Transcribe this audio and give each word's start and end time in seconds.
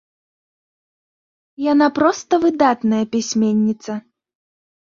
Яна 1.71 1.87
проста 1.99 2.33
выдатная 2.47 3.03
пісьменніца! 3.15 3.93